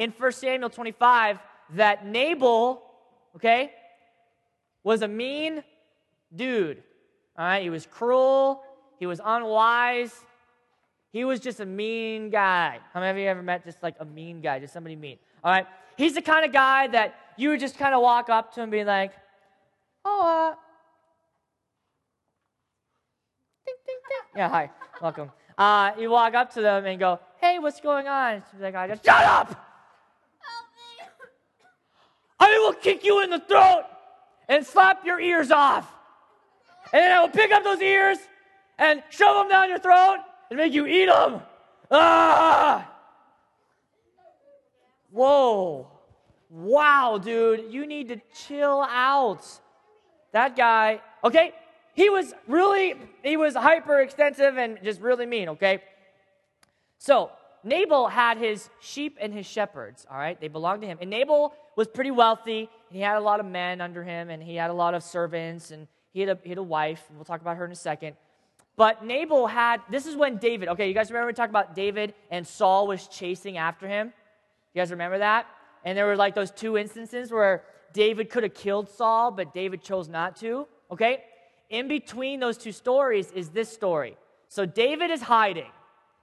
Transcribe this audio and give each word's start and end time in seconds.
in 0.00 0.10
1 0.16 0.32
Samuel 0.32 0.70
25 0.70 1.38
that 1.74 2.06
Nabal, 2.06 2.82
okay, 3.36 3.70
was 4.82 5.02
a 5.02 5.08
mean 5.08 5.62
dude. 6.34 6.82
All 7.36 7.44
right, 7.44 7.62
he 7.62 7.68
was 7.68 7.86
cruel, 7.86 8.62
he 8.98 9.04
was 9.04 9.20
unwise, 9.22 10.24
he 11.12 11.24
was 11.24 11.38
just 11.38 11.60
a 11.60 11.66
mean 11.66 12.30
guy. 12.30 12.78
How 12.94 13.00
many 13.00 13.10
of 13.10 13.22
you 13.22 13.28
ever 13.28 13.42
met 13.42 13.62
just 13.62 13.82
like 13.82 13.94
a 14.00 14.06
mean 14.06 14.40
guy, 14.40 14.58
just 14.58 14.72
somebody 14.72 14.96
mean? 14.96 15.18
All 15.44 15.52
right, 15.52 15.66
he's 15.98 16.14
the 16.14 16.22
kind 16.22 16.46
of 16.46 16.52
guy 16.52 16.86
that 16.88 17.14
you 17.36 17.50
would 17.50 17.60
just 17.60 17.76
kind 17.76 17.94
of 17.94 18.00
walk 18.00 18.30
up 18.30 18.54
to 18.54 18.60
him 18.60 18.64
and 18.64 18.72
be 18.72 18.84
like, 18.84 19.12
oh, 20.06 20.22
uh, 20.22 20.54
ding, 23.66 23.74
ding, 23.86 23.96
ding. 24.08 24.40
Yeah, 24.40 24.48
hi, 24.48 24.70
welcome. 25.02 25.30
Uh, 25.58 25.92
you 25.98 26.08
walk 26.08 26.32
up 26.32 26.54
to 26.54 26.62
them 26.62 26.86
and 26.86 26.98
go, 26.98 27.20
hey, 27.38 27.58
what's 27.58 27.82
going 27.82 28.08
on? 28.08 28.42
So 28.50 28.62
like, 28.62 28.74
I 28.74 28.88
just, 28.88 29.04
shut 29.04 29.24
up! 29.24 29.66
I 32.40 32.48
will 32.70 32.80
kick 32.80 33.04
you 33.04 33.22
in 33.22 33.30
the 33.30 33.40
throat 33.40 33.84
and 34.48 34.64
slap 34.64 35.04
your 35.04 35.20
ears 35.20 35.50
off. 35.50 35.90
And 36.92 37.02
then 37.02 37.10
I 37.10 37.20
will 37.20 37.28
pick 37.28 37.50
up 37.50 37.64
those 37.64 37.80
ears 37.80 38.18
and 38.78 39.02
shove 39.10 39.36
them 39.36 39.48
down 39.48 39.68
your 39.68 39.78
throat 39.78 40.18
and 40.50 40.56
make 40.56 40.72
you 40.72 40.86
eat 40.86 41.06
them. 41.06 41.40
Ah! 41.90 42.88
Whoa. 45.10 45.88
Wow, 46.48 47.18
dude, 47.22 47.72
you 47.72 47.86
need 47.86 48.08
to 48.08 48.20
chill 48.46 48.82
out. 48.88 49.44
That 50.32 50.56
guy, 50.56 51.00
okay, 51.24 51.52
he 51.94 52.08
was 52.08 52.32
really, 52.46 52.94
he 53.24 53.36
was 53.36 53.56
hyper 53.56 54.00
extensive 54.00 54.56
and 54.56 54.78
just 54.84 55.00
really 55.00 55.26
mean, 55.26 55.50
okay? 55.50 55.82
So, 56.98 57.30
Nabal 57.64 58.08
had 58.08 58.38
his 58.38 58.70
sheep 58.80 59.18
and 59.20 59.34
his 59.34 59.46
shepherds, 59.46 60.06
all 60.10 60.16
right? 60.16 60.40
They 60.40 60.48
belonged 60.48 60.82
to 60.82 60.88
him. 60.88 60.98
And 61.00 61.10
Nabal 61.10 61.52
was 61.80 61.88
pretty 61.88 62.10
wealthy, 62.10 62.68
and 62.90 62.94
he 62.94 63.00
had 63.00 63.16
a 63.16 63.20
lot 63.20 63.40
of 63.40 63.46
men 63.46 63.80
under 63.80 64.04
him, 64.04 64.28
and 64.28 64.42
he 64.42 64.54
had 64.54 64.68
a 64.68 64.74
lot 64.74 64.92
of 64.92 65.02
servants, 65.02 65.70
and 65.70 65.88
he 66.12 66.20
had 66.20 66.28
a, 66.28 66.38
he 66.42 66.50
had 66.50 66.58
a 66.58 66.62
wife. 66.62 67.02
We'll 67.14 67.24
talk 67.24 67.40
about 67.40 67.56
her 67.56 67.64
in 67.64 67.72
a 67.72 67.74
second. 67.74 68.16
But 68.76 69.02
Nabal 69.02 69.46
had, 69.46 69.80
this 69.90 70.04
is 70.04 70.14
when 70.14 70.36
David, 70.36 70.68
okay, 70.68 70.88
you 70.88 70.92
guys 70.92 71.10
remember 71.10 71.28
we 71.28 71.32
talked 71.32 71.48
about 71.48 71.74
David 71.74 72.12
and 72.30 72.46
Saul 72.46 72.86
was 72.86 73.08
chasing 73.08 73.56
after 73.56 73.88
him? 73.88 74.12
You 74.74 74.80
guys 74.82 74.90
remember 74.90 75.20
that? 75.20 75.46
And 75.82 75.96
there 75.96 76.04
were 76.04 76.16
like 76.16 76.34
those 76.34 76.50
two 76.50 76.76
instances 76.76 77.32
where 77.32 77.64
David 77.94 78.28
could 78.28 78.42
have 78.42 78.52
killed 78.52 78.90
Saul, 78.90 79.30
but 79.30 79.54
David 79.54 79.82
chose 79.82 80.06
not 80.06 80.36
to, 80.36 80.66
okay? 80.90 81.24
In 81.70 81.88
between 81.88 82.40
those 82.40 82.58
two 82.58 82.72
stories 82.72 83.30
is 83.30 83.48
this 83.48 83.72
story. 83.72 84.18
So 84.48 84.66
David 84.66 85.10
is 85.10 85.22
hiding, 85.22 85.72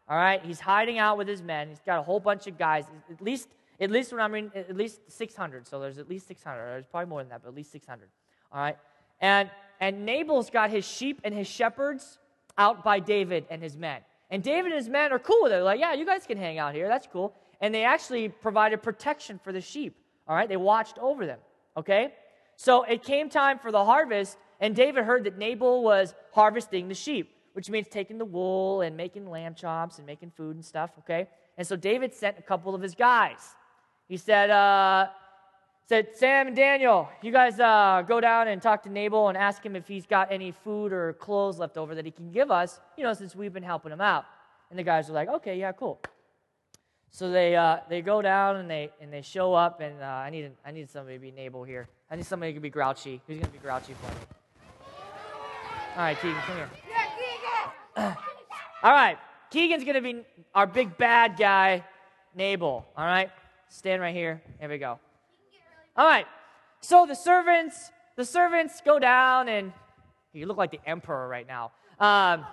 all 0.08 0.18
right? 0.18 0.40
He's 0.46 0.60
hiding 0.60 1.00
out 1.00 1.18
with 1.18 1.28
his 1.28 1.42
men. 1.42 1.70
He's 1.70 1.82
got 1.84 1.98
a 1.98 2.04
whole 2.04 2.20
bunch 2.20 2.46
of 2.46 2.60
guys, 2.60 2.86
at 3.12 3.24
least, 3.24 3.48
at 3.80 3.92
least 3.92 4.12
when 4.12 4.22
I 4.22 4.28
mean, 4.28 4.52
at 4.56 4.76
least 4.76 5.00
600. 5.12 5.68
So 5.68 5.80
there's 5.80 5.98
at 5.98 6.10
least 6.10 6.28
600. 6.28 6.58
There's 6.58 6.86
probably 6.86 7.10
more 7.10 7.22
than 7.22 7.30
that, 7.30 7.44
but 7.44 7.50
at 7.50 7.56
least 7.56 7.72
600, 7.72 8.10
all 8.52 8.62
right? 8.62 8.78
And, 9.22 9.50
and 9.80 10.06
Nabal's 10.06 10.50
got 10.50 10.70
his 10.70 10.86
sheep 10.86 11.22
and 11.24 11.34
his 11.34 11.48
shepherds 11.48 12.20
out 12.58 12.84
by 12.84 13.00
David 13.00 13.46
and 13.50 13.62
his 13.62 13.78
men. 13.78 14.02
And 14.30 14.44
David 14.44 14.72
and 14.72 14.80
his 14.80 14.90
men 14.90 15.12
are 15.14 15.20
cool 15.20 15.44
with 15.44 15.52
it. 15.52 15.56
They're 15.56 15.64
like, 15.64 15.80
yeah, 15.80 15.94
you 15.94 16.06
guys 16.06 16.26
can 16.26 16.38
hang 16.38 16.58
out 16.58 16.74
here. 16.74 16.88
That's 16.88 17.08
cool. 17.12 17.34
And 17.62 17.74
they 17.74 17.84
actually 17.84 18.30
provided 18.30 18.84
protection 18.84 19.40
for 19.44 19.52
the 19.52 19.62
sheep. 19.62 19.96
All 20.28 20.36
right, 20.36 20.50
they 20.50 20.58
watched 20.58 20.98
over 21.00 21.26
them. 21.26 21.40
Okay? 21.76 22.14
So 22.58 22.84
it 22.84 23.04
came 23.04 23.30
time 23.30 23.60
for 23.60 23.72
the 23.72 23.86
harvest, 23.86 24.38
and 24.60 24.76
David 24.76 25.06
heard 25.06 25.24
that 25.26 25.38
Nabal 25.38 25.84
was 25.84 26.14
harvesting 26.34 26.88
the 26.88 26.96
sheep, 26.96 27.36
which 27.54 27.70
means 27.70 27.88
taking 27.88 28.18
the 28.18 28.26
wool 28.26 28.82
and 28.82 28.98
making 28.98 29.30
lamb 29.30 29.54
chops 29.56 29.98
and 29.98 30.06
making 30.06 30.32
food 30.32 30.56
and 30.56 30.66
stuff. 30.66 30.92
Okay? 31.00 31.28
And 31.58 31.66
so 31.66 31.76
David 31.76 32.14
sent 32.14 32.38
a 32.38 32.42
couple 32.42 32.76
of 32.76 32.82
his 32.82 32.96
guys. 32.96 33.56
He 34.08 34.18
said, 34.18 34.50
uh, 34.50 35.08
said, 35.86 36.16
Sam 36.16 36.48
and 36.48 36.56
Daniel, 36.56 37.10
you 37.22 37.32
guys 37.32 37.60
uh, 37.60 38.04
go 38.08 38.22
down 38.22 38.48
and 38.48 38.62
talk 38.62 38.84
to 38.84 38.90
Nabal 38.90 39.30
and 39.30 39.38
ask 39.38 39.66
him 39.66 39.76
if 39.76 39.88
he's 39.88 40.06
got 40.06 40.32
any 40.32 40.52
food 40.52 40.94
or 40.94 41.14
clothes 41.14 41.60
left 41.60 41.78
over 41.78 41.96
that 41.96 42.06
he 42.06 42.12
can 42.12 42.32
give 42.32 42.52
us, 42.52 42.80
you 42.98 43.04
know, 43.04 43.14
since 43.14 43.36
we've 43.36 43.54
been 43.54 43.64
helping 43.64 43.92
him 43.92 44.02
out. 44.02 44.26
And 44.70 44.80
the 44.80 44.84
guys 44.84 45.10
are 45.10 45.14
like, 45.14 45.30
okay, 45.30 45.58
yeah, 45.58 45.72
cool. 45.72 46.02
So 47.12 47.32
they, 47.32 47.56
uh, 47.56 47.78
they 47.90 48.02
go 48.02 48.22
down 48.22 48.58
and 48.58 48.70
they, 48.70 48.92
and 49.02 49.12
they 49.12 49.22
show 49.22 49.54
up, 49.54 49.80
and 49.82 50.02
uh, 50.02 50.06
I, 50.06 50.30
need, 50.30 50.52
I 50.66 50.72
need 50.72 50.90
somebody 50.90 51.16
to 51.18 51.22
be 51.22 51.32
Nabal 51.32 51.64
here. 51.64 51.88
I 52.12 52.16
need 52.16 52.26
somebody 52.26 52.54
to 52.54 52.60
be 52.60 52.70
grouchy. 52.70 53.22
Who's 53.28 53.40
going 53.40 53.52
to 53.52 53.52
be 53.52 53.60
grouchy 53.60 53.94
for 53.94 54.12
me? 54.12 54.22
All 55.96 56.04
right, 56.04 56.18
Keegan, 56.22 56.38
come 56.42 56.56
here. 56.58 56.70
Yeah, 56.90 57.72
Keegan! 58.04 58.18
all 58.84 58.92
right, 58.92 59.18
Keegan's 59.50 59.84
going 59.84 59.96
to 59.96 60.02
be 60.02 60.22
our 60.54 60.68
big 60.68 60.98
bad 60.98 61.38
guy, 61.38 61.84
Nabal. 62.36 62.86
All 62.96 63.06
right? 63.06 63.32
Stand 63.70 64.02
right 64.02 64.16
here. 64.16 64.42
Here 64.60 64.70
we 64.70 64.78
go. 64.78 65.00
All 65.96 66.06
right. 66.06 66.26
So 66.82 67.06
the 67.06 67.16
servants, 67.16 67.92
the 68.16 68.26
servants 68.26 68.82
go 68.86 69.00
down, 69.00 69.50
and 69.50 69.74
you 70.34 70.46
look 70.46 70.58
like 70.58 70.72
the 70.72 70.80
emperor 70.86 71.28
right 71.28 71.48
now. 71.48 71.72
Um, 72.00 72.46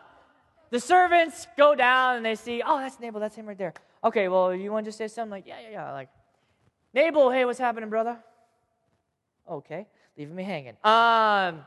the 0.70 0.80
servants 0.80 1.46
go 1.56 1.74
down 1.74 2.16
and 2.16 2.26
they 2.26 2.34
see, 2.34 2.62
oh, 2.64 2.78
that's 2.78 2.98
Nabal, 2.98 3.20
that's 3.20 3.36
him 3.36 3.46
right 3.46 3.56
there. 3.56 3.74
Okay, 4.02 4.28
well, 4.28 4.54
you 4.54 4.72
want 4.72 4.84
to 4.84 4.88
just 4.88 4.98
say 4.98 5.08
something 5.08 5.30
like, 5.30 5.46
yeah, 5.46 5.60
yeah, 5.62 5.70
yeah, 5.70 5.92
like, 5.92 6.08
Nabal, 6.92 7.30
hey, 7.30 7.44
what's 7.44 7.58
happening, 7.58 7.90
brother? 7.90 8.18
Okay, 9.48 9.86
leaving 10.16 10.34
me 10.34 10.42
hanging. 10.42 10.76
Um, 10.82 11.64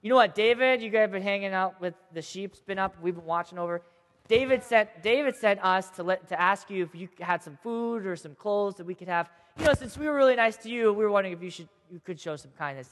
you 0.00 0.08
know 0.08 0.16
what, 0.16 0.34
David, 0.34 0.80
you 0.80 0.90
guys 0.90 1.02
have 1.02 1.12
been 1.12 1.22
hanging 1.22 1.52
out 1.52 1.80
with 1.80 1.94
the 2.14 2.22
sheep's 2.22 2.60
been 2.60 2.78
up. 2.78 2.96
We've 3.02 3.14
been 3.14 3.24
watching 3.24 3.58
over. 3.58 3.82
David 4.30 4.62
sent 4.62 5.02
David 5.02 5.34
sent 5.34 5.58
us 5.64 5.90
to 5.90 6.04
let 6.04 6.28
to 6.28 6.40
ask 6.40 6.70
you 6.70 6.84
if 6.84 6.94
you 6.94 7.08
had 7.18 7.42
some 7.42 7.58
food 7.64 8.06
or 8.06 8.14
some 8.14 8.36
clothes 8.36 8.76
that 8.76 8.86
we 8.86 8.94
could 8.94 9.08
have 9.08 9.28
you 9.58 9.64
know, 9.64 9.74
since 9.74 9.98
we 9.98 10.06
were 10.06 10.14
really 10.14 10.36
nice 10.36 10.56
to 10.58 10.70
you, 10.70 10.92
we 10.92 11.02
were 11.04 11.10
wondering 11.10 11.34
if 11.36 11.42
you 11.42 11.50
should 11.50 11.68
you 11.90 11.98
could 11.98 12.20
show 12.20 12.36
some 12.36 12.52
kindness, 12.56 12.88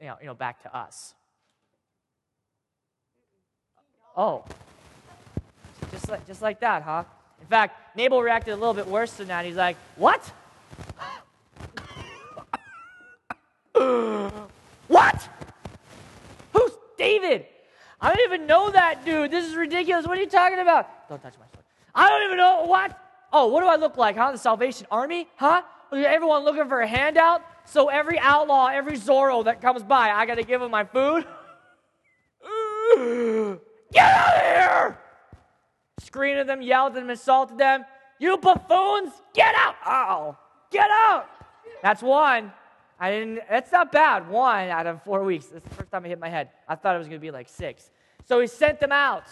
you 0.00 0.08
know, 0.08 0.16
you 0.20 0.26
know, 0.26 0.34
back 0.34 0.60
to 0.64 0.76
us. 0.76 1.14
Oh. 4.16 4.44
Just 5.92 6.08
like 6.08 6.26
just 6.26 6.42
like 6.42 6.58
that, 6.58 6.82
huh? 6.82 7.04
In 7.40 7.46
fact, 7.46 7.96
Nabal 7.96 8.20
reacted 8.20 8.52
a 8.52 8.56
little 8.56 8.74
bit 8.74 8.88
worse 8.88 9.12
than 9.12 9.28
that. 9.28 9.44
He's 9.44 9.54
like, 9.54 9.76
What? 9.94 10.32
what? 14.88 15.28
Who's 16.52 16.72
David? 16.98 17.46
I 18.02 18.12
don't 18.12 18.32
even 18.32 18.46
know 18.48 18.70
that 18.70 19.04
dude. 19.04 19.30
This 19.30 19.46
is 19.46 19.54
ridiculous. 19.54 20.06
What 20.06 20.18
are 20.18 20.20
you 20.20 20.28
talking 20.28 20.58
about? 20.58 21.08
Don't 21.08 21.22
touch 21.22 21.34
my 21.38 21.46
sword. 21.46 21.64
I 21.94 22.08
don't 22.08 22.24
even 22.24 22.36
know 22.36 22.64
what. 22.64 22.98
Oh, 23.32 23.46
what 23.46 23.60
do 23.60 23.68
I 23.68 23.76
look 23.76 23.96
like, 23.96 24.16
huh? 24.16 24.32
The 24.32 24.38
Salvation 24.38 24.88
Army? 24.90 25.28
Huh? 25.36 25.62
everyone 25.92 26.42
looking 26.44 26.68
for 26.68 26.80
a 26.80 26.86
handout. 26.86 27.42
So 27.64 27.88
every 27.88 28.18
outlaw, 28.18 28.68
every 28.68 28.96
Zorro 28.96 29.44
that 29.44 29.60
comes 29.60 29.82
by, 29.82 30.10
I 30.10 30.26
got 30.26 30.36
to 30.36 30.42
give 30.42 30.60
him 30.62 30.70
my 30.70 30.84
food. 30.84 31.26
Get 33.92 34.04
out 34.04 34.34
of 34.34 34.42
here! 34.42 34.98
Screamed 36.00 36.38
at 36.38 36.46
them, 36.46 36.62
yelled 36.62 36.96
at 36.96 37.00
them, 37.00 37.10
insulted 37.10 37.58
them. 37.58 37.84
You 38.18 38.38
buffoons, 38.38 39.12
get 39.34 39.54
out! 39.54 39.74
Oh, 39.84 40.36
get 40.70 40.88
out! 40.90 41.28
That's 41.82 42.02
one. 42.02 42.52
I 43.02 43.10
didn't. 43.10 43.40
That's 43.50 43.72
not 43.72 43.90
bad. 43.90 44.28
One 44.28 44.68
out 44.68 44.86
of 44.86 45.02
four 45.02 45.24
weeks. 45.24 45.46
That's 45.46 45.68
the 45.68 45.74
first 45.74 45.90
time 45.90 46.04
I 46.04 46.08
hit 46.08 46.20
my 46.20 46.28
head. 46.28 46.50
I 46.68 46.76
thought 46.76 46.94
it 46.94 46.98
was 46.98 47.08
going 47.08 47.20
to 47.20 47.24
be 47.24 47.30
like 47.30 47.48
six. 47.48 47.90
So 48.26 48.40
he 48.40 48.46
sent 48.46 48.78
them 48.78 48.92
out. 48.92 49.24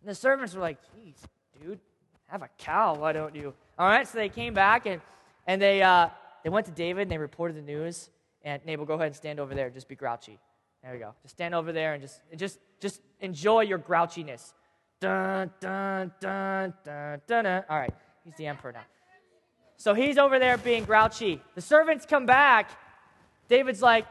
And 0.00 0.10
the 0.10 0.14
servants 0.14 0.54
were 0.54 0.62
like, 0.62 0.78
"Geez, 0.94 1.16
dude, 1.60 1.80
have 2.26 2.42
a 2.42 2.48
cow. 2.56 2.94
Why 2.94 3.12
don't 3.12 3.34
you?" 3.34 3.52
All 3.78 3.86
right. 3.86 4.08
So 4.08 4.16
they 4.16 4.28
came 4.28 4.54
back 4.54 4.86
and 4.86 5.02
and 5.46 5.60
they, 5.60 5.82
uh, 5.82 6.08
they 6.44 6.50
went 6.50 6.66
to 6.66 6.72
David 6.72 7.02
and 7.02 7.10
they 7.10 7.18
reported 7.18 7.56
the 7.56 7.62
news. 7.62 8.10
And 8.42 8.64
Nabal, 8.64 8.84
go 8.84 8.94
ahead 8.94 9.06
and 9.08 9.16
stand 9.16 9.38
over 9.38 9.54
there. 9.54 9.70
Just 9.70 9.88
be 9.88 9.94
grouchy. 9.94 10.38
There 10.82 10.92
we 10.92 10.98
go. 10.98 11.14
Just 11.22 11.36
stand 11.36 11.54
over 11.54 11.72
there 11.72 11.94
and 11.94 12.02
just, 12.02 12.20
just, 12.36 12.58
just 12.80 13.00
enjoy 13.20 13.60
your 13.60 13.78
grouchiness. 13.78 14.52
Dun, 15.00 15.50
dun, 15.60 16.12
dun, 16.20 16.74
dun, 16.84 17.20
dun, 17.26 17.44
dun. 17.44 17.64
All 17.68 17.78
right, 17.78 17.94
he's 18.24 18.34
the 18.36 18.46
emperor 18.46 18.72
now. 18.72 18.82
So 19.82 19.94
he's 19.94 20.16
over 20.16 20.38
there 20.38 20.56
being 20.58 20.84
grouchy. 20.84 21.40
The 21.56 21.60
servants 21.60 22.06
come 22.06 22.24
back. 22.24 22.70
David's 23.48 23.82
like, 23.82 24.06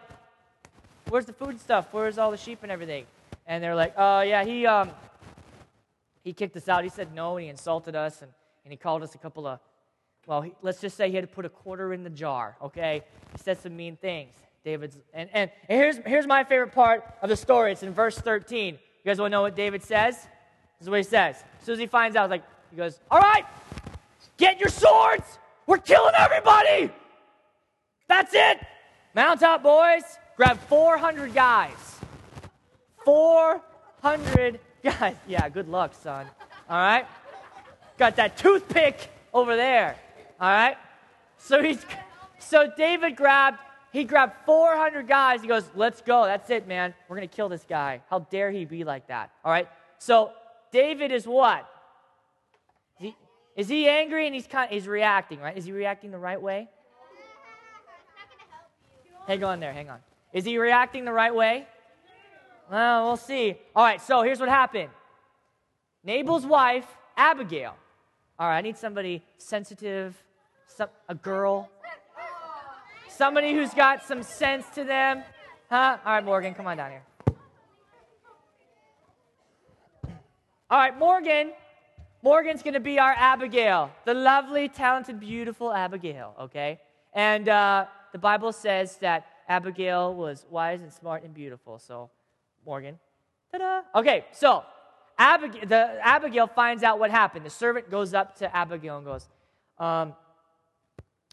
Where's 1.08 1.26
the 1.26 1.32
food 1.32 1.62
stuff? 1.62 1.88
Where's 1.92 2.18
all 2.18 2.30
the 2.30 2.36
sheep 2.36 2.60
and 2.64 2.70
everything? 2.70 3.06
And 3.48 3.64
they're 3.64 3.74
like, 3.74 3.94
Oh, 3.96 4.20
yeah, 4.20 4.44
he, 4.44 4.66
um, 4.68 4.92
he 6.26 6.34
kicked 6.34 6.58
us 6.58 6.68
out. 6.68 6.84
He 6.84 6.90
said 6.90 7.16
no, 7.16 7.38
and 7.38 7.46
he 7.46 7.50
insulted 7.50 7.96
us, 7.96 8.22
and, 8.22 8.30
and 8.66 8.74
he 8.74 8.76
called 8.76 9.02
us 9.02 9.16
a 9.16 9.18
couple 9.18 9.48
of 9.48 9.62
well, 10.28 10.42
he, 10.42 10.52
let's 10.62 10.82
just 10.82 10.98
say 10.98 11.10
he 11.10 11.16
had 11.16 11.24
to 11.24 11.34
put 11.34 11.46
a 11.46 11.50
quarter 11.50 11.94
in 11.94 12.04
the 12.04 12.10
jar, 12.10 12.58
okay? 12.62 13.04
He 13.32 13.38
said 13.38 13.58
some 13.58 13.76
mean 13.78 13.96
things. 13.96 14.34
David's, 14.66 14.98
and, 15.14 15.30
and, 15.32 15.50
and 15.70 15.80
here's, 15.80 15.98
here's 16.06 16.28
my 16.28 16.44
favorite 16.44 16.74
part 16.74 17.06
of 17.22 17.30
the 17.30 17.38
story. 17.38 17.72
It's 17.72 17.82
in 17.82 17.94
verse 17.94 18.18
13. 18.18 18.74
You 18.74 18.80
guys 19.06 19.20
want 19.20 19.32
to 19.32 19.38
know 19.38 19.42
what 19.42 19.56
David 19.56 19.84
says? 19.84 20.16
This 20.16 20.28
is 20.82 20.90
what 20.90 20.98
he 20.98 21.04
says. 21.04 21.38
As 21.60 21.66
soon 21.66 21.74
as 21.74 21.80
he 21.80 21.88
finds 21.88 22.18
out, 22.18 22.30
like, 22.30 22.44
he 22.70 22.76
goes, 22.76 23.00
All 23.10 23.20
right, 23.20 23.46
get 24.38 24.60
your 24.60 24.70
swords. 24.70 25.40
We're 25.72 25.78
killing 25.78 26.16
everybody. 26.20 26.92
That's 28.10 28.34
it. 28.34 28.60
Mount 29.16 29.42
up, 29.42 29.64
boys. 29.64 30.04
Grab 30.36 30.60
400 30.68 31.34
guys. 31.34 31.98
400 33.06 34.60
guys. 34.84 35.16
Yeah, 35.30 35.48
good 35.48 35.70
luck, 35.70 35.94
son. 35.96 36.26
All 36.70 36.78
right? 36.78 37.08
Got 37.98 38.18
that 38.18 38.36
toothpick 38.36 39.12
over 39.34 39.56
there. 39.56 39.96
All 40.42 40.50
right? 40.50 40.76
So 41.38 41.64
he's 41.64 41.86
so 42.40 42.70
David 42.76 43.16
grabbed 43.16 43.60
he 43.94 44.04
grabbed 44.04 44.34
400 44.46 45.08
guys. 45.08 45.42
He 45.42 45.48
goes, 45.48 45.64
"Let's 45.74 46.02
go. 46.02 46.26
That's 46.26 46.50
it, 46.50 46.68
man. 46.68 46.94
We're 47.08 47.16
going 47.16 47.30
to 47.30 47.34
kill 47.34 47.48
this 47.48 47.64
guy. 47.64 48.02
How 48.10 48.20
dare 48.20 48.52
he 48.52 48.66
be 48.66 48.84
like 48.84 49.08
that?" 49.08 49.32
All 49.46 49.54
right? 49.54 49.70
So 50.00 50.34
David 50.74 51.14
is 51.14 51.26
what? 51.26 51.66
Is 53.56 53.68
he, 53.68 53.88
angry 53.88 54.26
and 54.26 54.34
he's 54.34 54.48
kind 54.48 54.66
of, 54.66 54.72
he's 54.72 54.88
reacting, 54.88 55.40
right? 55.40 55.58
Is 55.58 55.66
he 55.66 55.72
reacting 55.72 56.12
the 56.12 56.18
right 56.18 56.42
way? 56.42 56.70
Hang 59.28 59.44
on 59.44 59.60
there, 59.60 59.74
hang 59.74 59.90
on. 59.90 60.00
Is 60.34 60.46
he 60.46 60.58
reacting 60.58 61.06
the 61.06 61.12
right 61.12 61.34
way? 61.34 61.68
Well, 62.72 63.06
we'll 63.06 63.18
see. 63.18 63.58
All 63.76 63.84
right, 63.84 64.02
so 64.02 64.22
here's 64.22 64.40
what 64.40 64.50
happened. 64.50 64.90
Nabal's 66.04 66.46
wife, 66.46 66.88
Abigail. 67.18 67.76
All 68.40 68.48
right, 68.48 68.58
I 68.58 68.62
need 68.62 68.78
somebody 68.78 69.22
sensitive, 69.38 70.16
some, 70.68 70.90
a 71.10 71.14
girl, 71.14 71.70
somebody 73.10 73.54
who's 73.54 73.74
got 73.74 74.04
some 74.04 74.24
sense 74.24 74.66
to 74.74 74.84
them. 74.84 75.24
Huh? 75.70 75.98
All 76.06 76.14
right, 76.14 76.24
Morgan, 76.24 76.54
come 76.54 76.66
on 76.68 76.78
down 76.78 76.92
here. 76.92 77.04
All 80.70 80.78
right, 80.78 80.98
Morgan. 80.98 81.52
Morgan's 82.24 82.62
going 82.62 82.76
to 82.76 82.80
be 82.80 83.00
our 83.00 83.14
Abigail, 83.18 83.92
the 84.06 84.14
lovely, 84.14 84.70
talented, 84.70 85.20
beautiful 85.20 85.74
Abigail, 85.74 86.36
okay? 86.40 86.80
And 87.14 87.50
uh, 87.50 87.86
the 88.12 88.20
Bible 88.20 88.52
says 88.52 88.98
that 88.98 89.26
Abigail 89.48 90.14
was 90.14 90.46
wise 90.50 90.82
and 90.82 90.94
smart 90.94 91.24
and 91.24 91.34
beautiful. 91.34 91.80
So, 91.80 92.12
Morgan. 92.66 93.00
Ta-da. 93.52 93.82
Okay, 94.00 94.26
so 94.32 94.64
Abigail, 95.18 95.62
the, 95.68 95.98
Abigail 96.02 96.46
finds 96.48 96.84
out 96.84 97.00
what 97.00 97.10
happened. 97.10 97.44
The 97.44 97.50
servant 97.50 97.90
goes 97.90 98.14
up 98.14 98.36
to 98.38 98.56
Abigail 98.56 98.98
and 98.98 99.06
goes, 99.06 99.28
um, 99.80 100.14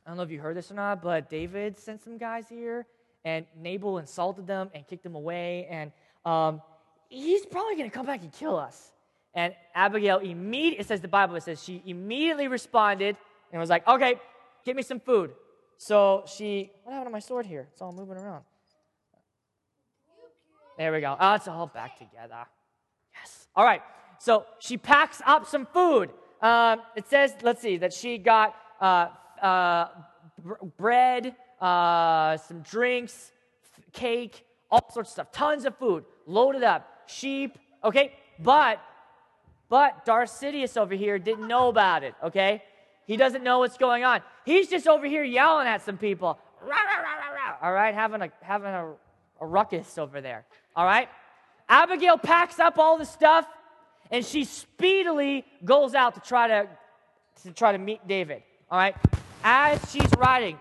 I 0.07 0.11
don't 0.11 0.17
know 0.17 0.23
if 0.23 0.31
you 0.31 0.41
heard 0.41 0.57
this 0.57 0.71
or 0.71 0.75
not, 0.75 1.03
but 1.03 1.29
David 1.29 1.79
sent 1.79 2.03
some 2.03 2.17
guys 2.17 2.49
here, 2.49 2.87
and 3.27 3.45
Nabal 3.61 3.99
insulted 3.99 4.47
them 4.47 4.71
and 4.75 4.87
kicked 4.87 5.03
them 5.03 5.15
away, 5.15 5.67
and 5.69 5.93
um, 6.25 6.63
he's 7.11 7.45
probably 7.45 7.77
going 7.77 7.91
to 7.91 7.95
come 7.95 8.07
back 8.07 8.23
and 8.23 8.33
kill 8.33 8.57
us. 8.57 8.93
And 9.39 9.55
Abigail 9.73 10.19
immediately, 10.19 10.81
it 10.81 10.89
says 10.89 11.01
the 11.01 11.07
Bible, 11.07 11.37
it 11.37 11.45
says 11.45 11.63
she 11.63 11.81
immediately 11.87 12.49
responded 12.49 13.17
and 13.53 13.61
was 13.61 13.71
like, 13.71 13.87
okay, 13.87 14.17
get 14.65 14.75
me 14.75 14.83
some 14.83 14.99
food. 14.99 15.31
So 15.77 16.25
she, 16.27 16.73
what 16.83 16.93
happened 16.93 17.11
to 17.11 17.13
my 17.13 17.21
sword 17.21 17.47
here? 17.47 17.69
It's 17.73 17.81
all 17.81 17.93
moving 17.93 18.17
around. 18.17 18.43
There 20.77 20.93
we 20.93 21.01
go. 21.01 21.17
Oh, 21.21 21.35
it's 21.35 21.47
all 21.47 21.69
back 21.69 21.99
together. 21.99 22.47
Yes. 23.15 23.47
All 23.55 23.65
right. 23.65 23.81
So 24.19 24.45
she 24.59 24.77
packs 24.77 25.23
up 25.25 25.47
some 25.47 25.67
food. 25.67 26.11
Um, 26.43 26.83
it 26.97 27.07
says, 27.07 27.33
let's 27.43 27.63
see, 27.63 27.77
that 27.77 27.93
she 27.93 28.19
got 28.19 28.57
uh, 28.81 29.07
uh, 29.41 29.89
br- 30.43 30.65
bread, 30.77 31.37
uh, 31.61 32.39
some 32.39 32.63
drinks, 32.63 33.31
cake, 33.93 34.45
all 34.69 34.85
sorts 34.93 35.11
of 35.11 35.13
stuff. 35.13 35.31
Tons 35.31 35.65
of 35.65 35.79
food, 35.79 36.05
loaded 36.27 36.65
up. 36.65 36.89
Sheep. 37.07 37.57
Okay. 37.85 38.15
But, 38.41 38.81
but 39.69 40.05
Darth 40.05 40.31
Sidious 40.31 40.77
over 40.77 40.95
here 40.95 41.19
didn't 41.19 41.47
know 41.47 41.69
about 41.69 42.03
it. 42.03 42.15
Okay. 42.23 42.63
He 43.07 43.17
doesn't 43.17 43.43
know 43.43 43.61
what's 43.61 43.79
going 43.79 44.05
on. 44.05 44.21
He's 44.45 44.69
just 44.69 44.87
over 44.87 45.07
here 45.07 45.25
yelling 45.25 45.67
at 45.67 45.83
some 45.83 45.97
people. 45.97 46.39
Rah, 46.61 46.69
rah, 46.69 47.03
rah, 47.03 47.19
all 47.63 47.73
right, 47.73 47.95
having 47.95 48.23
a 48.23 48.31
having 48.41 48.71
a, 48.71 48.93
a 49.41 49.47
ruckus 49.47 49.99
over 49.99 50.21
there. 50.21 50.45
All 50.77 50.85
right. 50.85 51.09
Abigail 51.69 52.17
packs 52.17 52.59
up 52.59 52.79
all 52.79 52.99
the 52.99 53.05
stuff 53.05 53.47
and 54.11 54.25
she 54.25 54.45
speedily 54.45 55.45
goes 55.65 55.95
out 55.95 56.15
to 56.15 56.21
try 56.21 56.49
to 56.49 56.69
to 57.43 57.53
try 57.53 57.73
to 57.73 57.79
meet 57.79 58.07
David. 58.07 58.43
All 58.71 58.79
right. 58.79 58.95
As 59.43 59.81
she's 59.91 60.11
riding. 60.19 60.59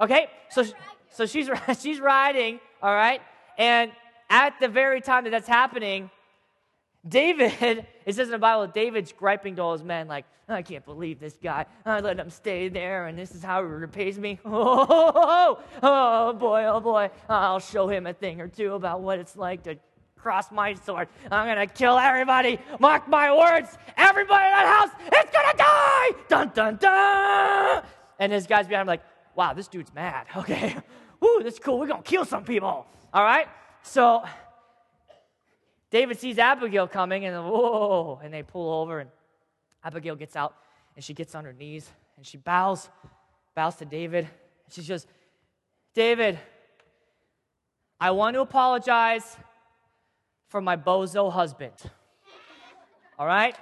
Okay, 0.00 0.28
so 0.50 0.64
so 1.10 1.26
she's 1.26 1.48
she's 1.80 2.00
riding, 2.00 2.60
all 2.82 2.94
right, 2.94 3.20
and 3.56 3.92
at 4.30 4.58
the 4.60 4.68
very 4.68 5.00
time 5.00 5.24
that 5.24 5.30
that's 5.30 5.48
happening, 5.48 6.10
David, 7.08 7.86
it 8.04 8.14
says 8.14 8.28
in 8.28 8.32
the 8.32 8.38
Bible, 8.38 8.66
David's 8.66 9.12
griping 9.12 9.56
to 9.56 9.62
all 9.62 9.72
his 9.72 9.84
men, 9.84 10.08
like, 10.08 10.24
I 10.48 10.62
can't 10.62 10.84
believe 10.84 11.20
this 11.20 11.38
guy. 11.42 11.66
I 11.84 12.00
let 12.00 12.18
him 12.18 12.30
stay 12.30 12.68
there, 12.68 13.06
and 13.06 13.18
this 13.18 13.34
is 13.34 13.42
how 13.42 13.62
he 13.62 13.68
repays 13.68 14.18
me. 14.18 14.38
Oh, 14.44 14.50
oh, 14.88 15.62
oh, 15.82 15.82
oh 15.82 16.32
boy, 16.32 16.64
oh 16.64 16.80
boy. 16.80 17.10
I'll 17.28 17.60
show 17.60 17.86
him 17.86 18.06
a 18.06 18.14
thing 18.14 18.40
or 18.40 18.48
two 18.48 18.72
about 18.72 19.02
what 19.02 19.18
it's 19.18 19.36
like 19.36 19.62
to 19.64 19.76
cross 20.16 20.50
my 20.50 20.74
sword. 20.74 21.08
I'm 21.30 21.46
going 21.46 21.68
to 21.68 21.72
kill 21.72 21.98
everybody. 21.98 22.58
Mark 22.80 23.08
my 23.08 23.34
words. 23.36 23.76
Everybody 23.96 24.46
in 24.46 24.52
that 24.52 24.66
house 24.66 24.90
is 25.06 25.30
going 25.30 25.50
to 25.50 25.56
die. 25.56 26.10
Dun, 26.28 26.50
dun, 26.54 26.76
dun. 26.76 27.82
And 28.18 28.32
his 28.32 28.46
guys 28.46 28.66
behind 28.66 28.82
him, 28.82 28.86
like, 28.88 29.02
wow, 29.34 29.52
this 29.52 29.68
dude's 29.68 29.92
mad. 29.94 30.26
Okay. 30.36 30.76
Woo, 31.20 31.42
this 31.42 31.54
is 31.54 31.60
cool. 31.60 31.78
We're 31.78 31.86
going 31.86 32.02
to 32.02 32.08
kill 32.08 32.24
some 32.24 32.44
people. 32.44 32.86
All 33.12 33.22
right? 33.22 33.48
So 33.82 34.24
David 35.90 36.18
sees 36.18 36.38
Abigail 36.38 36.86
coming, 36.86 37.24
and 37.24 37.36
whoa, 37.36 38.20
and 38.22 38.32
they 38.32 38.42
pull 38.42 38.80
over, 38.80 39.00
and 39.00 39.10
Abigail 39.82 40.16
gets 40.16 40.36
out, 40.36 40.54
and 40.94 41.04
she 41.04 41.14
gets 41.14 41.34
on 41.34 41.44
her 41.44 41.52
knees, 41.52 41.90
and 42.16 42.26
she 42.26 42.36
bows, 42.36 42.88
bows 43.54 43.76
to 43.76 43.84
David. 43.84 44.28
She 44.70 44.82
says, 44.82 45.06
David, 45.94 46.38
I 48.00 48.10
want 48.10 48.34
to 48.34 48.40
apologize 48.40 49.36
for 50.48 50.60
my 50.60 50.76
bozo 50.76 51.32
husband. 51.32 51.72
All 53.18 53.26
right? 53.26 53.56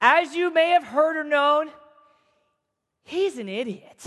As 0.00 0.34
you 0.34 0.52
may 0.52 0.70
have 0.70 0.84
heard 0.84 1.16
or 1.16 1.24
known, 1.24 1.70
he's 3.04 3.38
an 3.38 3.48
idiot. 3.48 4.04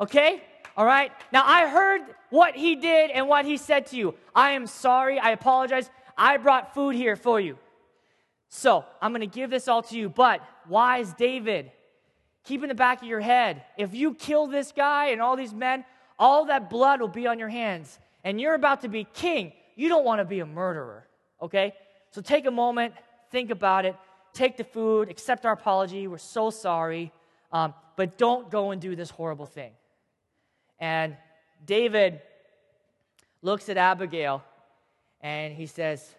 Okay? 0.00 0.42
All 0.76 0.86
right? 0.86 1.12
Now, 1.32 1.42
I 1.44 1.66
heard 1.66 2.00
what 2.30 2.56
he 2.56 2.76
did 2.76 3.10
and 3.10 3.28
what 3.28 3.44
he 3.44 3.56
said 3.56 3.86
to 3.88 3.96
you. 3.96 4.14
I 4.34 4.52
am 4.52 4.66
sorry. 4.66 5.18
I 5.18 5.30
apologize. 5.30 5.90
I 6.16 6.36
brought 6.38 6.74
food 6.74 6.94
here 6.94 7.16
for 7.16 7.40
you. 7.40 7.58
So, 8.48 8.84
I'm 9.00 9.12
going 9.12 9.20
to 9.20 9.26
give 9.26 9.50
this 9.50 9.68
all 9.68 9.82
to 9.84 9.96
you. 9.96 10.08
But, 10.08 10.42
wise 10.68 11.12
David, 11.14 11.72
keep 12.44 12.62
in 12.62 12.68
the 12.68 12.74
back 12.74 13.02
of 13.02 13.08
your 13.08 13.20
head 13.20 13.64
if 13.76 13.94
you 13.94 14.14
kill 14.14 14.46
this 14.46 14.72
guy 14.72 15.06
and 15.06 15.20
all 15.20 15.36
these 15.36 15.54
men, 15.54 15.84
all 16.18 16.46
that 16.46 16.70
blood 16.70 17.00
will 17.00 17.08
be 17.08 17.26
on 17.26 17.38
your 17.38 17.48
hands. 17.48 17.98
And 18.24 18.40
you're 18.40 18.54
about 18.54 18.82
to 18.82 18.88
be 18.88 19.04
king. 19.04 19.52
You 19.74 19.88
don't 19.88 20.04
want 20.04 20.20
to 20.20 20.24
be 20.24 20.40
a 20.40 20.46
murderer. 20.46 21.06
Okay? 21.40 21.74
So, 22.10 22.20
take 22.20 22.46
a 22.46 22.50
moment, 22.50 22.94
think 23.30 23.50
about 23.50 23.84
it, 23.84 23.96
take 24.32 24.56
the 24.56 24.64
food, 24.64 25.10
accept 25.10 25.44
our 25.44 25.52
apology. 25.52 26.06
We're 26.06 26.18
so 26.18 26.50
sorry. 26.50 27.12
Um, 27.52 27.74
but 27.96 28.16
don't 28.16 28.50
go 28.50 28.70
and 28.70 28.80
do 28.80 28.96
this 28.96 29.10
horrible 29.10 29.46
thing. 29.46 29.72
And 30.82 31.16
David 31.64 32.20
looks 33.40 33.68
at 33.68 33.76
Abigail 33.76 34.42
and 35.20 35.54
he 35.54 35.66
says, 35.66 36.10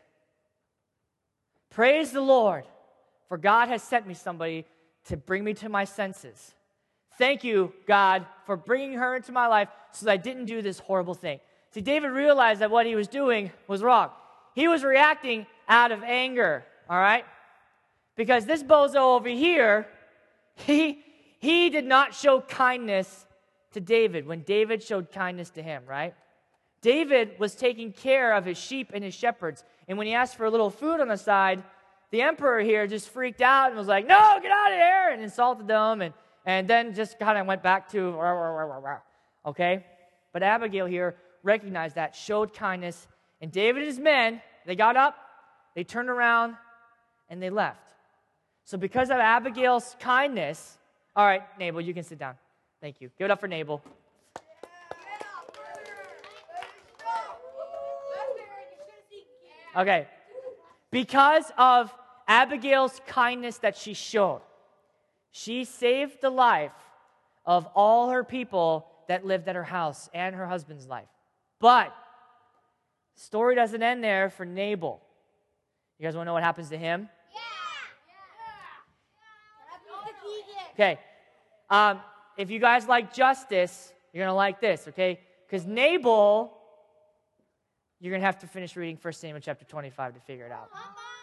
Praise 1.70 2.14
the 2.14 2.22
Lord, 2.22 2.64
for 3.28 3.38
God 3.38 3.68
has 3.68 3.84
sent 3.84 4.08
me 4.08 4.14
somebody 4.14 4.66
to 5.08 5.18
bring 5.18 5.44
me 5.44 5.54
to 5.56 5.68
my 5.68 5.84
senses. 5.84 6.54
Thank 7.18 7.44
you, 7.44 7.74
God, 7.86 8.26
for 8.46 8.56
bringing 8.56 8.94
her 8.94 9.18
into 9.18 9.34
my 9.34 9.48
life 9.48 9.68
so 9.92 10.06
that 10.06 10.14
I 10.14 10.18
didn't 10.18 10.46
do 10.46 10.62
this 10.62 10.80
horrible 10.80 11.14
thing. 11.14 11.42
See, 11.72 11.82
David 11.82 12.12
realized 12.12 12.62
that 12.62 12.72
what 12.72 12.86
he 12.86 12.96
was 12.96 13.10
doing 13.10 13.52
was 13.68 13.84
wrong. 13.84 14.12
He 14.56 14.70
was 14.70 14.82
reacting 14.82 15.46
out 15.68 15.92
of 15.92 16.04
anger, 16.04 16.64
all 16.90 17.00
right? 17.00 17.26
Because 18.16 18.46
this 18.46 18.64
bozo 18.64 19.16
over 19.16 19.28
here, 19.28 19.90
he, 20.56 21.04
he 21.40 21.70
did 21.70 21.84
not 21.84 22.14
show 22.14 22.40
kindness 22.40 23.26
to 23.74 23.82
David 23.82 24.26
when 24.26 24.42
David 24.42 24.82
showed 24.82 25.12
kindness 25.12 25.50
to 25.52 25.64
him, 25.64 25.84
right? 25.88 26.14
David 26.82 27.40
was 27.40 27.56
taking 27.56 27.94
care 27.94 28.34
of 28.34 28.46
his 28.46 28.58
sheep 28.58 28.92
and 28.94 29.04
his 29.04 29.14
shepherds. 29.14 29.64
And 29.88 29.98
when 29.98 30.06
he 30.06 30.14
asked 30.14 30.36
for 30.36 30.46
a 30.46 30.50
little 30.50 30.70
food 30.70 31.00
on 31.00 31.08
the 31.08 31.18
side, 31.18 31.64
the 32.12 32.22
emperor 32.22 32.60
here 32.60 32.86
just 32.86 33.10
freaked 33.10 33.42
out 33.42 33.70
and 33.70 33.78
was 33.78 33.88
like, 33.88 34.06
No, 34.06 34.40
get 34.42 34.52
out 34.52 34.72
of 34.72 34.78
here, 34.78 35.10
and 35.12 35.22
insulted 35.22 35.68
them, 35.68 36.02
and, 36.02 36.14
and 36.46 36.68
then 36.68 36.94
just 36.94 37.18
kind 37.18 37.38
of 37.38 37.48
went 37.48 37.64
back 37.64 37.90
to, 37.90 38.12
rah, 38.12 38.32
rah, 38.32 38.78
rah, 38.78 39.00
okay? 39.46 39.86
But 40.32 40.44
Abigail 40.44 40.86
here 40.86 41.16
recognized 41.42 41.96
that, 41.96 42.16
showed 42.16 42.54
kindness, 42.54 43.08
and 43.42 43.52
David 43.52 43.82
and 43.82 43.88
his 43.88 44.00
men, 44.00 44.42
they 44.66 44.76
got 44.76 44.96
up, 44.96 45.16
they 45.76 45.84
turned 45.84 46.10
around, 46.10 46.56
and 47.30 47.42
they 47.42 47.50
left. 47.50 47.94
So, 48.66 48.78
because 48.78 49.10
of 49.10 49.18
Abigail's 49.18 49.96
kindness, 50.00 50.78
all 51.16 51.26
right, 51.26 51.42
Nabal, 51.60 51.82
you 51.82 51.94
can 51.94 52.04
sit 52.04 52.20
down. 52.20 52.36
Thank 52.84 53.00
you. 53.00 53.10
Give 53.18 53.24
it 53.24 53.32
up 53.32 53.40
for 53.40 53.48
Nabal. 53.48 53.82
Okay. 59.74 60.06
Because 60.92 61.50
of 61.58 61.96
Abigail's 62.28 63.00
kindness 63.08 63.60
that 63.60 63.78
she 63.78 63.94
showed, 63.94 64.42
she 65.32 65.64
saved 65.64 66.20
the 66.20 66.30
life 66.30 66.74
of 67.46 67.70
all 67.74 68.10
her 68.10 68.26
people 68.26 68.86
that 69.08 69.26
lived 69.26 69.48
at 69.48 69.56
her 69.56 69.64
house 69.64 70.10
and 70.14 70.36
her 70.36 70.46
husband's 70.46 70.86
life. 70.86 71.08
But 71.62 71.96
story 73.16 73.56
doesn't 73.56 73.82
end 73.82 74.04
there 74.04 74.30
for 74.30 74.44
Nabal. 74.44 75.02
You 76.00 76.04
guys 76.04 76.18
want 76.18 76.26
to 76.26 76.32
know 76.32 76.34
what 76.34 76.44
happens 76.44 76.68
to 76.68 76.78
him? 76.78 77.08
Yeah. 77.34 77.40
Okay. 80.74 81.00
Um, 81.70 82.02
if 82.38 82.50
you 82.50 82.60
guys 82.60 82.88
like 82.88 83.14
justice, 83.14 83.94
you're 84.12 84.22
going 84.24 84.32
to 84.32 84.36
like 84.36 84.62
this, 84.62 84.88
okay? 84.90 85.20
Because 85.46 85.66
Nabal, 85.66 86.52
you're 88.00 88.12
going 88.12 88.22
to 88.22 88.26
have 88.26 88.40
to 88.40 88.48
finish 88.48 88.76
reading 88.76 88.98
1 89.02 89.14
Samuel 89.14 89.40
chapter 89.40 89.66
25 89.66 90.16
to 90.16 90.20
figure 90.22 90.46
it 90.46 90.52
out. 90.52 90.70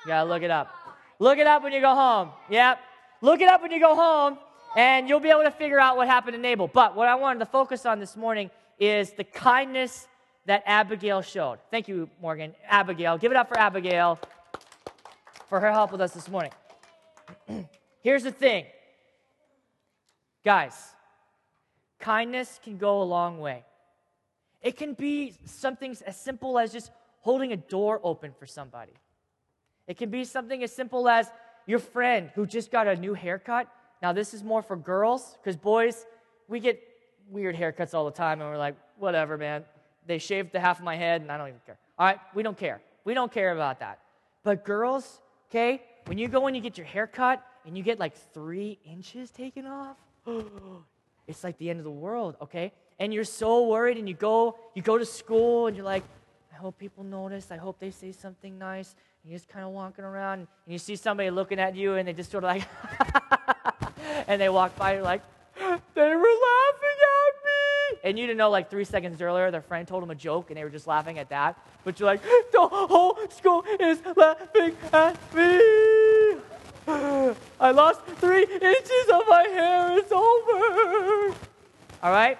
You 0.05 0.09
got 0.09 0.25
to 0.25 0.29
look 0.29 0.43
it 0.43 0.51
up. 0.51 0.73
Look 1.19 1.39
it 1.39 1.47
up 1.47 1.63
when 1.63 1.73
you 1.73 1.81
go 1.81 1.95
home. 1.95 2.31
Yep. 2.49 2.79
Look 3.21 3.41
it 3.41 3.49
up 3.49 3.61
when 3.61 3.71
you 3.71 3.81
go 3.81 3.95
home, 3.95 4.39
and 4.77 5.09
you'll 5.09 5.21
be 5.21 5.29
able 5.29 5.43
to 5.43 5.51
figure 5.51 5.79
out 5.79 5.97
what 5.97 6.09
happened 6.09 6.35
to 6.35 6.41
Nabal. 6.41 6.69
But 6.69 6.97
what 6.97 7.07
I 7.09 7.17
wanted 7.17 7.41
to 7.41 7.47
focus 7.47 7.85
on 7.85 8.01
this 8.01 8.17
morning 8.17 8.51
is 8.79 9.13
the 9.13 9.25
kindness 9.25 10.09
that 10.47 10.63
Abigail 10.65 11.21
showed. 11.21 11.59
Thank 11.71 11.87
you, 11.87 12.09
Morgan. 12.23 12.55
Abigail. 12.67 13.19
Give 13.19 13.31
it 13.31 13.37
up 13.37 13.49
for 13.49 13.59
Abigail 13.59 14.19
for 15.49 15.61
her 15.61 15.71
help 15.71 15.93
with 15.93 16.01
us 16.01 16.13
this 16.13 16.29
morning. 16.29 16.53
Here's 18.03 18.23
the 18.23 18.33
thing, 18.33 18.65
guys 20.43 20.95
kindness 22.01 22.59
can 22.63 22.79
go 22.79 23.03
a 23.03 23.05
long 23.05 23.39
way. 23.39 23.65
It 24.63 24.77
can 24.77 24.95
be 24.95 25.35
something 25.45 25.97
as 26.07 26.17
simple 26.17 26.59
as 26.59 26.73
just 26.73 26.91
holding 27.21 27.53
a 27.53 27.57
door 27.57 28.01
open 28.03 28.33
for 28.39 28.47
somebody. 28.47 28.93
It 29.87 29.97
can 29.97 30.11
be 30.11 30.25
something 30.25 30.63
as 30.63 30.73
simple 30.73 31.09
as 31.09 31.31
your 31.67 31.79
friend 31.79 32.31
who 32.35 32.47
just 32.47 32.71
got 32.71 32.87
a 32.87 32.97
new 32.97 33.15
haircut. 33.15 33.69
Now, 34.03 34.13
this 34.13 34.35
is 34.35 34.43
more 34.43 34.63
for 34.63 34.77
girls 34.77 35.37
because 35.41 35.57
boys, 35.57 36.07
we 36.49 36.61
get 36.61 36.83
weird 37.31 37.57
haircuts 37.57 37.95
all 37.95 38.05
the 38.05 38.11
time 38.11 38.41
and 38.41 38.51
we're 38.51 38.59
like, 38.59 38.77
whatever, 38.99 39.39
man. 39.39 39.65
They 40.07 40.19
shaved 40.19 40.53
the 40.53 40.61
half 40.61 40.79
of 40.79 40.85
my 40.85 40.97
head 40.97 41.23
and 41.23 41.31
I 41.31 41.39
don't 41.39 41.49
even 41.49 41.61
care. 41.65 41.79
All 41.99 42.07
right, 42.07 42.19
we 42.35 42.43
don't 42.43 42.57
care. 42.57 42.81
We 43.05 43.15
don't 43.15 43.33
care 43.33 43.53
about 43.53 43.81
that. 43.81 44.01
But 44.43 44.65
girls, 44.65 45.21
okay, 45.51 45.83
when 46.07 46.19
you 46.19 46.29
go 46.29 46.47
and 46.47 46.57
you 46.57 46.63
get 46.63 46.77
your 46.79 46.87
hair 46.87 47.07
cut 47.07 47.45
and 47.67 47.77
you 47.77 47.83
get 47.83 47.99
like 47.99 48.17
three 48.33 48.79
inches 48.85 49.31
taken 49.31 49.67
off, 49.67 49.97
it's 51.31 51.45
like 51.45 51.57
the 51.59 51.71
end 51.71 51.79
of 51.79 51.85
the 51.85 51.91
world, 51.91 52.37
okay? 52.43 52.73
And 52.99 53.15
you're 53.15 53.25
so 53.25 53.67
worried 53.67 53.97
and 53.97 54.09
you 54.09 54.15
go, 54.15 54.59
you 54.75 54.83
go 54.83 54.99
to 54.99 55.07
school 55.07 55.69
and 55.69 55.77
you're 55.77 55.87
like, 55.87 56.03
I 56.53 56.57
hope 56.57 56.79
people 56.79 57.05
notice. 57.05 57.51
I 57.51 57.57
hope 57.57 57.79
they 57.79 57.91
say 57.91 58.13
something 58.13 58.59
nice. 58.59 58.95
And 59.23 59.31
you're 59.31 59.39
just 59.39 59.49
kind 59.49 59.65
of 59.65 59.71
walking 59.71 60.05
around 60.05 60.41
and 60.41 60.49
you 60.67 60.79
see 60.79 60.97
somebody 60.97 61.31
looking 61.31 61.59
at 61.59 61.75
you 61.75 61.95
and 61.95 62.07
they 62.07 62.13
just 62.13 62.31
sort 62.31 62.45
of 62.45 62.51
like, 62.51 62.65
and 64.29 64.41
they 64.41 64.49
walk 64.49 64.77
by, 64.77 64.95
you're 64.95 65.03
like, 65.03 65.23
they 65.95 66.15
were 66.15 66.35
laughing 66.49 66.99
at 67.07 67.45
me. 67.45 67.99
And 68.05 68.19
you 68.19 68.27
didn't 68.27 68.39
know 68.39 68.51
like 68.51 68.69
three 68.69 68.85
seconds 68.85 69.23
earlier 69.23 69.51
their 69.51 69.63
friend 69.63 69.87
told 69.87 70.03
them 70.03 70.11
a 70.11 70.15
joke 70.15 70.51
and 70.51 70.59
they 70.59 70.65
were 70.65 70.71
just 70.71 70.87
laughing 70.87 71.19
at 71.19 71.31
that. 71.31 71.59
But 71.85 72.01
you're 72.01 72.09
like, 72.09 72.23
the 72.53 72.69
whole 72.69 73.19
school 73.31 73.65
is 73.79 74.01
laughing 74.17 74.77
at 74.93 75.35
me. 75.35 77.41
I 77.61 77.73
lost 77.73 78.01
three 78.17 78.45
inches 78.45 79.07
of 79.13 79.23
my 79.29 79.43
hair. 79.43 79.99
It's 79.99 80.11
over. 80.11 81.37
All 82.03 82.11
right? 82.11 82.39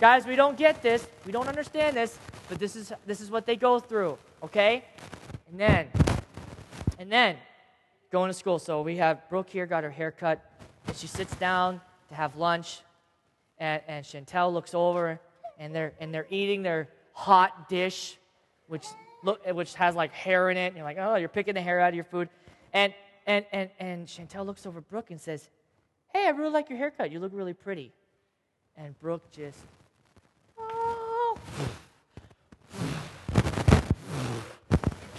Guys, 0.00 0.26
we 0.26 0.34
don't 0.34 0.58
get 0.58 0.82
this. 0.82 1.06
We 1.24 1.30
don't 1.30 1.46
understand 1.46 1.96
this, 1.96 2.18
but 2.48 2.58
this 2.58 2.74
is 2.74 2.92
this 3.06 3.20
is 3.20 3.30
what 3.30 3.46
they 3.46 3.54
go 3.54 3.78
through, 3.78 4.18
okay? 4.42 4.84
And 5.48 5.60
then 5.60 5.88
and 6.98 7.10
then 7.10 7.36
going 8.10 8.28
to 8.28 8.34
school. 8.34 8.58
So 8.58 8.82
we 8.82 8.96
have 8.96 9.28
Brooke 9.30 9.48
here 9.48 9.66
got 9.66 9.84
her 9.84 9.90
hair 9.90 10.10
cut, 10.10 10.44
and 10.88 10.96
she 10.96 11.06
sits 11.06 11.34
down 11.36 11.80
to 12.08 12.14
have 12.16 12.36
lunch, 12.36 12.80
and, 13.58 13.80
and 13.86 14.04
Chantel 14.04 14.52
looks 14.52 14.74
over, 14.74 15.20
and 15.60 15.72
they're 15.72 15.92
and 16.00 16.12
they're 16.12 16.26
eating 16.28 16.64
their 16.64 16.88
hot 17.12 17.68
dish, 17.68 18.18
which 18.66 18.84
look 19.22 19.46
which 19.46 19.74
has 19.74 19.94
like 19.94 20.12
hair 20.12 20.50
in 20.50 20.56
it. 20.56 20.66
And 20.66 20.76
you're 20.76 20.84
like, 20.84 20.98
oh, 20.98 21.14
you're 21.14 21.28
picking 21.28 21.54
the 21.54 21.62
hair 21.62 21.78
out 21.78 21.90
of 21.90 21.94
your 21.94 22.04
food, 22.04 22.28
and 22.72 22.92
and 23.26 23.44
and 23.52 23.70
and 23.78 24.06
Chantel 24.06 24.46
looks 24.46 24.66
over 24.66 24.80
Brooke 24.80 25.10
and 25.10 25.20
says, 25.20 25.48
"Hey, 26.12 26.26
I 26.26 26.30
really 26.30 26.50
like 26.50 26.70
your 26.70 26.78
haircut. 26.78 27.10
You 27.10 27.20
look 27.20 27.32
really 27.34 27.54
pretty." 27.54 27.92
And 28.76 28.98
Brooke 29.00 29.30
just 29.32 29.58
oh. 30.58 31.38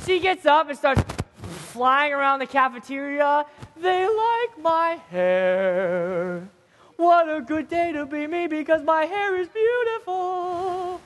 She 0.05 0.19
gets 0.19 0.45
up 0.45 0.69
and 0.69 0.77
starts 0.77 1.03
flying 1.73 2.13
around 2.13 2.39
the 2.39 2.47
cafeteria. 2.47 3.45
They 3.75 4.07
like 4.07 4.57
my 4.61 4.99
hair. 5.09 6.47
What 6.95 7.29
a 7.29 7.41
good 7.41 7.67
day 7.67 7.91
to 7.91 8.05
be 8.05 8.25
me 8.25 8.47
because 8.47 8.81
my 8.83 9.03
hair 9.05 9.35
is 9.35 9.49
beautiful. 9.49 11.01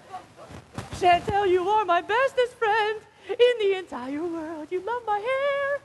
Chantel, 0.93 1.50
you 1.50 1.67
are 1.67 1.84
my 1.84 2.01
bestest 2.01 2.53
friend 2.53 3.00
in 3.27 3.53
the 3.60 3.77
entire 3.77 4.24
world. 4.24 4.67
You 4.72 4.81
love 4.81 5.01
my 5.05 5.17
hair. 5.17 5.81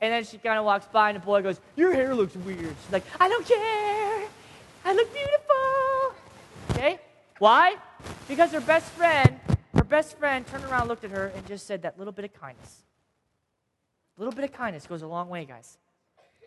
And 0.00 0.12
then 0.12 0.24
she 0.24 0.38
kind 0.38 0.58
of 0.58 0.64
walks 0.64 0.86
by, 0.86 1.10
and 1.10 1.20
the 1.20 1.24
boy 1.24 1.42
goes, 1.42 1.60
Your 1.76 1.92
hair 1.92 2.14
looks 2.14 2.34
weird. 2.36 2.58
She's 2.58 2.92
like, 2.92 3.04
I 3.18 3.28
don't 3.28 3.46
care. 3.46 4.28
I 4.84 4.94
look 4.94 5.12
beautiful. 5.12 6.14
Okay? 6.70 6.98
Why? 7.38 7.76
Because 8.26 8.52
her 8.52 8.60
best 8.60 8.90
friend, 8.92 9.38
her 9.74 9.84
best 9.84 10.16
friend 10.18 10.46
turned 10.46 10.64
around, 10.64 10.88
looked 10.88 11.04
at 11.04 11.10
her, 11.10 11.32
and 11.36 11.46
just 11.46 11.66
said 11.66 11.82
that 11.82 11.98
little 11.98 12.12
bit 12.12 12.24
of 12.24 12.32
kindness. 12.32 12.82
A 14.16 14.20
little 14.20 14.34
bit 14.34 14.44
of 14.44 14.52
kindness 14.52 14.86
goes 14.86 15.02
a 15.02 15.06
long 15.06 15.28
way, 15.28 15.44
guys. 15.44 15.78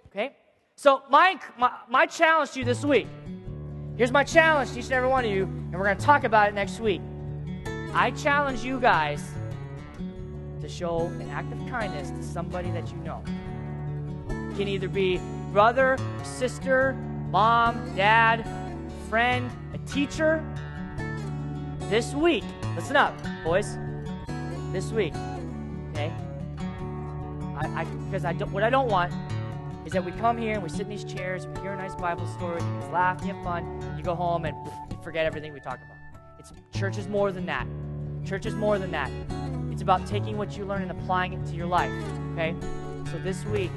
Okay? 0.08 0.36
So, 0.76 1.04
my, 1.10 1.40
my, 1.60 1.72
my 1.90 2.06
challenge 2.08 2.52
to 2.52 2.60
you 2.60 2.66
this 2.66 2.84
week 2.84 3.08
here's 3.98 4.12
my 4.12 4.24
challenge 4.24 4.72
to 4.72 4.80
each 4.80 4.86
and 4.86 4.94
every 4.94 5.10
one 5.10 5.26
of 5.26 5.32
you, 5.32 5.44
and 5.44 5.74
we're 5.74 5.86
going 5.86 5.98
to 5.98 6.06
talk 6.06 6.24
about 6.24 6.48
it 6.50 6.54
next 6.54 6.80
week. 6.80 7.02
I 7.94 8.12
challenge 8.12 8.64
you 8.64 8.80
guys 8.80 9.24
to 10.62 10.70
show 10.70 11.02
an 11.06 11.30
act 11.30 11.52
of 11.52 11.60
kindness 11.70 12.10
to 12.10 12.24
somebody 12.24 12.72
that 12.72 12.90
you 12.90 12.98
know. 12.98 13.24
Can 14.56 14.68
either 14.68 14.88
be 14.88 15.20
brother, 15.52 15.98
sister, 16.24 16.94
mom, 17.32 17.96
dad, 17.96 18.48
friend, 19.10 19.50
a 19.74 19.78
teacher, 19.80 20.44
this 21.90 22.14
week, 22.14 22.44
listen 22.76 22.96
up, 22.96 23.16
boys. 23.44 23.78
This 24.72 24.92
week, 24.92 25.14
okay? 25.92 26.12
Because 28.06 28.26
I, 28.26 28.30
I 28.30 28.34
don't, 28.34 28.52
what 28.52 28.64
I 28.64 28.70
don't 28.72 28.88
want 28.88 29.14
is 29.86 29.92
that 29.94 30.04
we 30.04 30.12
come 30.14 30.38
here 30.38 30.54
and 30.54 30.64
we 30.64 30.70
sit 30.70 30.82
in 30.82 30.90
these 30.90 31.04
chairs, 31.04 31.46
we 31.46 31.62
hear 31.62 31.74
a 31.74 31.78
nice 31.78 31.94
Bible 31.94 32.26
story, 32.28 32.62
you 32.62 32.92
laugh, 32.92 33.22
you 33.22 33.34
have 33.34 33.44
fun, 33.44 33.96
you 33.98 34.04
go 34.04 34.16
home 34.16 34.46
and 34.46 34.56
forget 35.04 35.26
everything 35.26 35.54
we 35.54 35.60
talked 35.60 35.84
about. 35.84 35.98
It's 36.40 36.52
church 36.76 36.98
is 36.98 37.08
more 37.08 37.32
than 37.32 37.46
that. 37.46 37.68
Church 38.26 38.46
is 38.46 38.56
more 38.56 38.80
than 38.80 38.92
that. 38.92 39.12
It's 39.72 39.82
about 39.82 40.08
taking 40.08 40.38
what 40.38 40.58
you 40.58 40.66
learn 40.66 40.82
and 40.82 40.92
applying 40.92 41.34
it 41.34 41.46
to 41.48 41.56
your 41.56 41.68
life. 41.68 41.92
Okay? 42.34 42.56
So 43.12 43.20
this 43.20 43.46
week, 43.46 43.72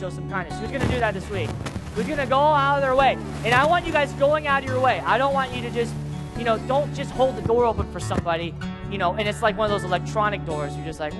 show 0.00 0.10
some 0.10 0.28
kindness. 0.30 0.58
Who's 0.58 0.70
gonna 0.70 0.88
do 0.88 0.98
that 0.98 1.14
this 1.14 1.28
week? 1.30 1.50
Who's 1.94 2.06
gonna 2.06 2.26
go 2.26 2.38
out 2.38 2.76
of 2.76 2.82
their 2.82 2.96
way? 2.96 3.18
And 3.44 3.54
I 3.54 3.66
want 3.66 3.86
you 3.86 3.92
guys 3.92 4.12
going 4.14 4.46
out 4.46 4.62
of 4.62 4.68
your 4.68 4.80
way. 4.80 5.00
I 5.00 5.18
don't 5.18 5.34
want 5.34 5.54
you 5.54 5.60
to 5.62 5.70
just 5.70 5.94
you 6.40 6.46
know, 6.46 6.56
don't 6.60 6.92
just 6.94 7.10
hold 7.10 7.36
the 7.36 7.42
door 7.42 7.66
open 7.66 7.92
for 7.92 8.00
somebody, 8.00 8.54
you 8.90 8.96
know, 8.96 9.12
and 9.12 9.28
it's 9.28 9.42
like 9.42 9.58
one 9.58 9.70
of 9.70 9.70
those 9.70 9.84
electronic 9.84 10.42
doors. 10.46 10.74
You're 10.74 10.86
just 10.86 10.98
like, 10.98 11.12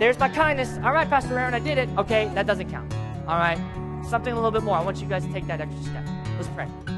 there's 0.00 0.18
my 0.18 0.28
kindness. 0.28 0.76
All 0.82 0.92
right, 0.92 1.08
Pastor 1.08 1.38
Aaron, 1.38 1.54
I 1.54 1.60
did 1.60 1.78
it. 1.78 1.88
Okay, 1.96 2.28
that 2.34 2.48
doesn't 2.48 2.68
count. 2.68 2.92
All 3.28 3.38
right, 3.38 3.58
something 4.08 4.32
a 4.32 4.34
little 4.34 4.50
bit 4.50 4.64
more. 4.64 4.76
I 4.76 4.82
want 4.82 5.00
you 5.00 5.06
guys 5.06 5.24
to 5.24 5.32
take 5.32 5.46
that 5.46 5.60
extra 5.60 5.82
step. 5.84 6.04
Let's 6.36 6.48
pray. 6.48 6.95